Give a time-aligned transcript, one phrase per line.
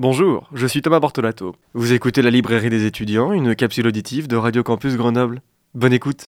[0.00, 1.56] Bonjour, je suis Thomas Bortolato.
[1.74, 5.42] Vous écoutez la librairie des étudiants, une capsule auditive de Radio Campus Grenoble.
[5.74, 6.22] Bonne écoute.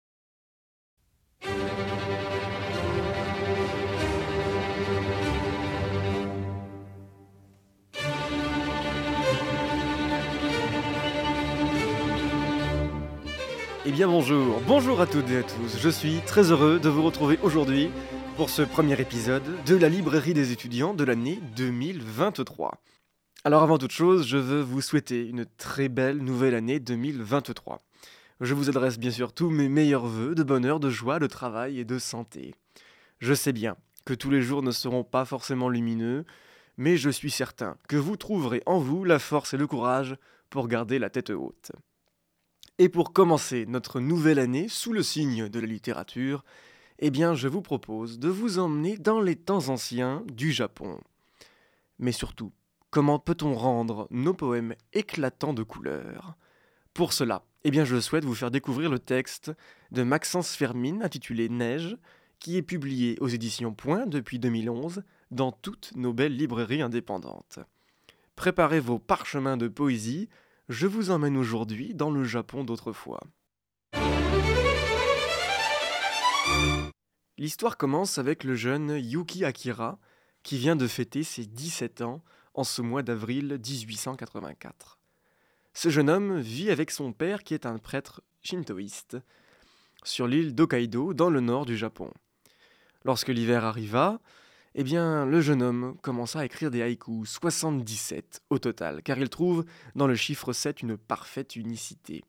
[13.87, 15.79] Eh bien bonjour, bonjour à toutes et à tous.
[15.81, 17.91] Je suis très heureux de vous retrouver aujourd'hui
[18.37, 22.73] pour ce premier épisode de la librairie des étudiants de l'année 2023.
[23.43, 27.81] Alors avant toute chose, je veux vous souhaiter une très belle nouvelle année 2023.
[28.43, 31.79] Je vous adresse bien sûr tous mes meilleurs voeux de bonheur, de joie, de travail
[31.79, 32.55] et de santé.
[33.19, 36.27] Je sais bien que tous les jours ne seront pas forcément lumineux,
[36.77, 40.17] mais je suis certain que vous trouverez en vous la force et le courage
[40.51, 41.73] pour garder la tête haute.
[42.77, 46.45] Et pour commencer notre nouvelle année sous le signe de la littérature,
[46.99, 51.01] eh bien je vous propose de vous emmener dans les temps anciens du Japon.
[51.99, 52.53] Mais surtout,
[52.91, 56.35] comment peut-on rendre nos poèmes éclatants de couleurs?
[56.95, 59.53] Pour cela, eh bien je souhaite vous faire découvrir le texte
[59.93, 61.97] de Maxence Fermine intitulé Neige,
[62.39, 67.61] qui est publié aux éditions Point depuis 2011 dans toutes nos belles librairies indépendantes.
[68.35, 70.29] Préparez vos parchemins de poésie
[70.69, 73.21] je vous emmène aujourd'hui dans le Japon d'autrefois.
[77.39, 79.99] L'histoire commence avec le jeune Yuki Akira,
[80.45, 82.23] qui vient de fêter ses 17 ans
[82.55, 84.99] en ce mois d'avril 1884.
[85.73, 89.19] Ce jeune homme vit avec son père qui est un prêtre shintoïste
[90.05, 92.11] sur l'île d'Hokkaido dans le nord du Japon.
[93.05, 94.21] Lorsque l'hiver arriva,
[94.75, 99.29] eh bien, le jeune homme commença à écrire des haïkus, 77 au total, car il
[99.29, 99.65] trouve
[99.95, 102.23] dans le chiffre 7 une parfaite unicité.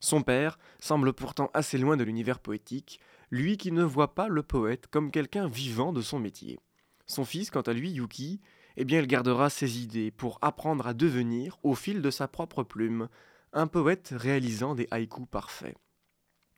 [0.00, 4.42] Son père semble pourtant assez loin de l'univers poétique, lui qui ne voit pas le
[4.42, 6.58] poète comme quelqu'un vivant de son métier.
[7.06, 8.40] Son fils, quant à lui, Yuki,
[8.80, 12.62] eh bien, il gardera ses idées pour apprendre à devenir, au fil de sa propre
[12.62, 13.08] plume,
[13.52, 15.76] un poète réalisant des haïkus parfaits.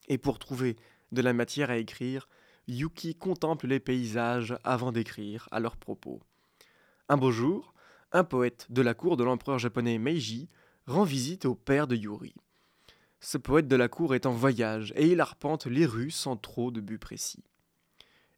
[0.06, 0.76] Et pour trouver
[1.12, 2.28] de la matière à écrire,
[2.68, 6.20] Yuki contemple les paysages avant d'écrire à leur propos.
[7.08, 7.72] Un beau jour,
[8.12, 10.50] un poète de la cour de l'empereur japonais Meiji
[10.86, 12.34] rend visite au père de Yuri.
[13.20, 16.70] Ce poète de la cour est en voyage et il arpente les rues sans trop
[16.70, 17.44] de but précis.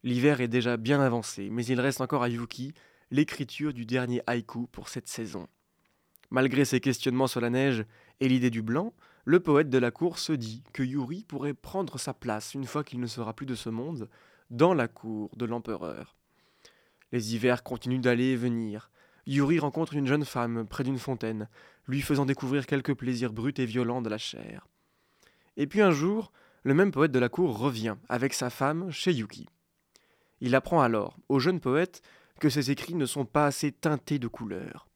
[0.04, 2.74] L'hiver est déjà bien avancé, mais il reste encore à Yuki
[3.12, 5.46] l'écriture du dernier haïku pour cette saison.
[6.30, 7.84] Malgré ses questionnements sur la neige
[8.20, 8.94] et l'idée du blanc,
[9.26, 12.82] le poète de la cour se dit que Yuri pourrait prendre sa place une fois
[12.82, 14.08] qu'il ne sera plus de ce monde
[14.50, 16.16] dans la cour de l'empereur.
[17.12, 18.90] Les hivers continuent d'aller et venir.
[19.26, 21.50] Yuri rencontre une jeune femme près d'une fontaine,
[21.86, 24.66] lui faisant découvrir quelques plaisirs bruts et violents de la chair.
[25.58, 29.12] Et puis un jour, le même poète de la cour revient avec sa femme chez
[29.12, 29.46] Yuki.
[30.40, 32.02] Il apprend alors au jeune poète
[32.42, 34.88] que ses écrits ne sont pas assez teintés de couleurs.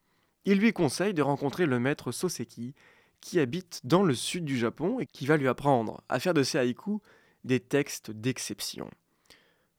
[0.46, 2.74] Il lui conseille de rencontrer le maître Soseki,
[3.20, 6.42] qui habite dans le sud du Japon et qui va lui apprendre à faire de
[6.42, 6.98] ses haïkus
[7.44, 8.90] des textes d'exception.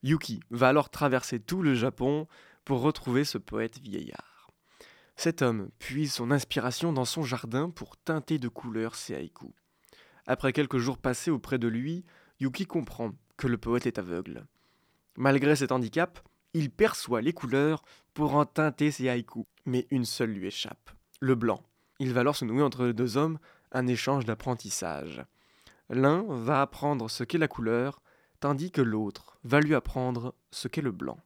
[0.02, 2.30] Yuki va alors traverser tout le Japon
[2.64, 4.50] pour retrouver ce poète vieillard.
[5.18, 9.52] Cet homme puise son inspiration dans son jardin pour teinter de couleurs ses haïkus.
[10.26, 12.06] Après quelques jours passés auprès de lui,
[12.40, 14.46] Yuki comprend que le poète est aveugle.
[15.18, 16.26] Malgré cet handicap,
[16.58, 21.36] il perçoit les couleurs pour en teinter ses haïkus, mais une seule lui échappe, le
[21.36, 21.62] blanc.
[22.00, 23.38] Il va alors se nouer entre les deux hommes
[23.72, 25.24] un échange d'apprentissage.
[25.90, 28.02] L'un va apprendre ce qu'est la couleur,
[28.40, 31.20] tandis que l'autre va lui apprendre ce qu'est le blanc.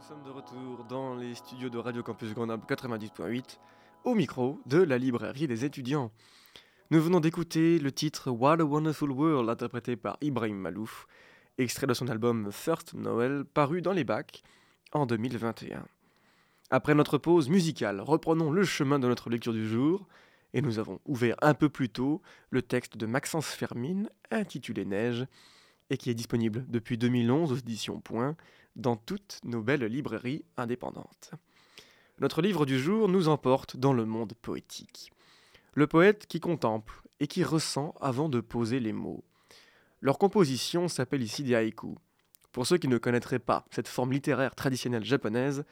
[0.00, 3.58] Sommes de retour dans les studios de Radio Campus Grenoble 90.8,
[4.04, 6.10] au micro de la librairie des étudiants.
[6.90, 11.06] Nous venons d'écouter le titre What a Wonderful World interprété par Ibrahim Malouf,
[11.56, 14.42] extrait de son album First Noel paru dans les bacs
[14.92, 15.86] en 2021.
[16.70, 20.06] Après notre pause musicale, reprenons le chemin de notre lecture du jour
[20.52, 22.20] et nous avons ouvert un peu plus tôt
[22.50, 25.26] le texte de Maxence Fermine intitulé Neige
[25.88, 28.36] et qui est disponible depuis 2011 aux éditions Point
[28.76, 31.32] dans toutes nos belles librairies indépendantes.
[32.18, 35.12] Notre livre du jour nous emporte dans le monde poétique.
[35.74, 39.24] Le poète qui contemple et qui ressent avant de poser les mots.
[40.00, 41.96] Leur composition s'appelle ici des haïkus.
[42.52, 45.64] Pour ceux qui ne connaîtraient pas cette forme littéraire traditionnelle japonaise,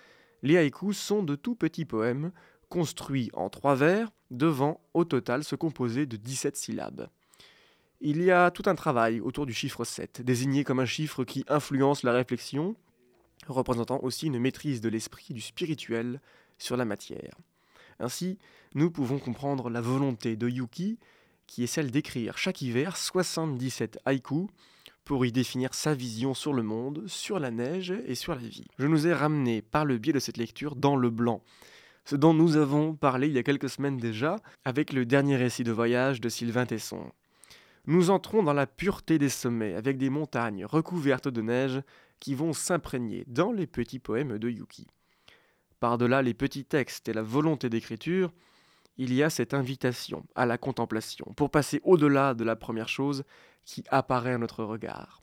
[0.42, 2.32] les haïkus sont de tout petits poèmes
[2.68, 7.08] construits en trois vers, devant au total se composer de 17 syllabes.
[8.00, 11.44] Il y a tout un travail autour du chiffre 7, désigné comme un chiffre qui
[11.48, 12.76] influence la réflexion
[13.46, 16.20] représentant aussi une maîtrise de l'esprit du spirituel
[16.58, 17.36] sur la matière.
[18.00, 18.38] Ainsi,
[18.74, 20.98] nous pouvons comprendre la volonté de Yuki,
[21.46, 24.46] qui est celle d'écrire chaque hiver 77 haïkus
[25.04, 28.66] pour y définir sa vision sur le monde, sur la neige et sur la vie.
[28.78, 31.42] Je nous ai ramené par le biais de cette lecture dans le blanc,
[32.04, 35.64] ce dont nous avons parlé il y a quelques semaines déjà avec le dernier récit
[35.64, 37.12] de voyage de Sylvain Tesson.
[37.86, 41.82] Nous entrons dans la pureté des sommets avec des montagnes recouvertes de neige
[42.20, 44.86] qui vont s'imprégner dans les petits poèmes de Yuki.
[45.80, 48.32] Par-delà les petits textes et la volonté d'écriture,
[48.96, 53.24] il y a cette invitation à la contemplation, pour passer au-delà de la première chose
[53.64, 55.22] qui apparaît à notre regard.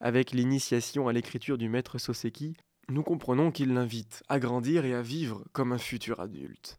[0.00, 2.56] Avec l'initiation à l'écriture du maître Soseki,
[2.88, 6.78] nous comprenons qu'il l'invite à grandir et à vivre comme un futur adulte.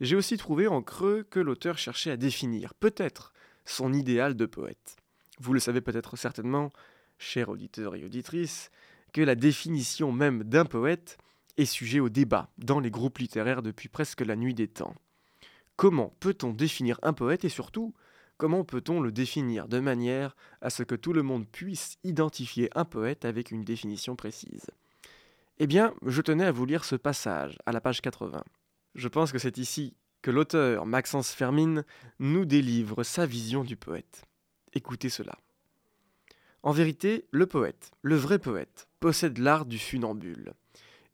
[0.00, 3.32] J'ai aussi trouvé en creux que l'auteur cherchait à définir, peut-être,
[3.64, 4.96] son idéal de poète.
[5.38, 6.70] Vous le savez peut-être certainement,
[7.22, 8.70] chers auditeurs et auditrices,
[9.12, 11.18] que la définition même d'un poète
[11.56, 14.94] est sujet au débat dans les groupes littéraires depuis presque la nuit des temps.
[15.76, 17.94] Comment peut-on définir un poète et surtout,
[18.38, 22.84] comment peut-on le définir de manière à ce que tout le monde puisse identifier un
[22.84, 24.66] poète avec une définition précise?
[25.58, 28.42] Eh bien, je tenais à vous lire ce passage à la page 80.
[28.94, 31.84] Je pense que c'est ici que l'auteur Maxence Fermine
[32.18, 34.24] nous délivre sa vision du poète.
[34.72, 35.36] Écoutez cela.
[36.62, 40.52] En vérité, le poète, le vrai poète, possède l'art du funambule.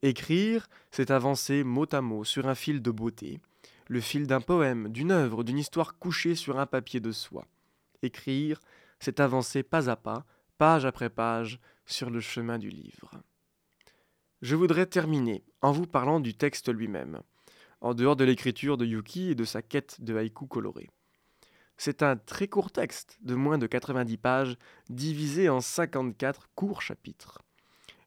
[0.03, 3.41] Écrire, c'est avancer mot à mot sur un fil de beauté,
[3.89, 7.47] le fil d'un poème, d'une œuvre, d'une histoire couchée sur un papier de soie.
[8.03, 8.61] Écrire,
[9.01, 10.25] c'est avancer pas à pas,
[10.59, 13.11] page après page, sur le chemin du livre.
[14.43, 17.21] Je voudrais terminer en vous parlant du texte lui-même
[17.81, 20.91] en dehors de l'écriture de Yuki et de sa quête de haïku coloré.
[21.79, 24.57] C'est un très court texte de moins de 90 pages,
[24.91, 27.39] divisé en 54 courts chapitres.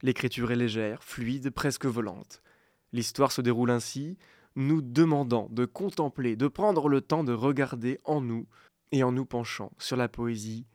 [0.02, 2.44] L'écriture est légère, fluide, presque volante.
[2.92, 4.18] L'histoire se déroule ainsi,
[4.58, 8.46] nous demandant de contempler, de prendre le temps de regarder en nous
[8.92, 10.66] et en nous penchant sur la poésie,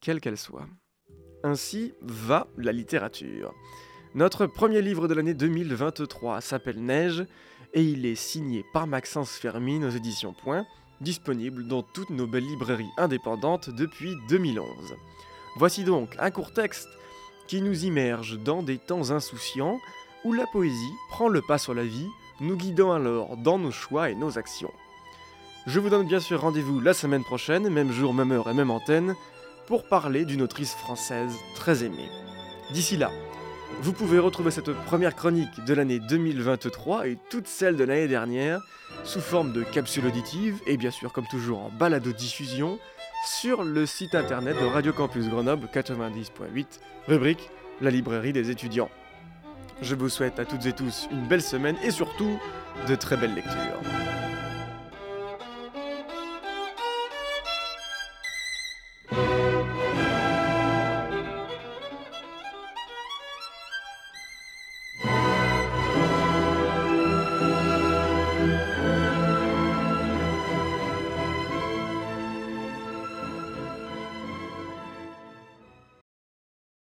[0.00, 0.68] quelle qu'elle soit.
[1.42, 3.52] Ainsi va la littérature.
[4.14, 7.26] Notre premier livre de l'année 2023 s'appelle Neige
[7.72, 10.64] et il est signé par Maxence Fermine aux éditions Point,
[11.00, 14.66] disponible dans toutes nos belles librairies indépendantes depuis 2011.
[15.56, 16.88] Voici donc un court texte
[17.46, 19.78] qui nous immerge dans des temps insouciants
[20.24, 22.08] où la poésie prend le pas sur la vie,
[22.40, 24.72] nous guidant alors dans nos choix et nos actions.
[25.66, 28.70] Je vous donne bien sûr rendez-vous la semaine prochaine, même jour, même heure et même
[28.70, 29.14] antenne,
[29.66, 32.08] pour parler d'une autrice française très aimée.
[32.72, 33.10] D'ici là,
[33.82, 38.60] vous pouvez retrouver cette première chronique de l'année 2023 et toutes celles de l'année dernière
[39.04, 42.78] sous forme de capsules auditives et bien sûr comme toujours en balado-diffusion
[43.26, 46.66] sur le site internet de Radio Campus Grenoble 90.8,
[47.08, 47.50] rubrique
[47.80, 48.90] La librairie des étudiants.
[49.82, 52.38] Je vous souhaite à toutes et tous une belle semaine et surtout
[52.88, 53.80] de très belles lectures.